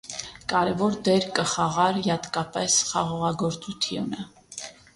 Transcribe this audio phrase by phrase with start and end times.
[0.53, 4.27] Կարեւոր դեր կը խաղար յատկապէս խաղողագործութիւնը։